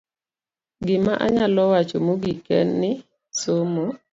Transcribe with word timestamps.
Gima 0.85 1.13
anyalo 1.25 1.61
wacho 1.71 1.97
mogik 2.07 2.43
en 2.57 2.69
ni, 2.81 2.91
somo 3.39 3.85